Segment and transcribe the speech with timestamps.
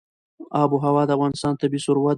[0.61, 2.09] آب وهوا د افغانستان طبعي ثروت دی.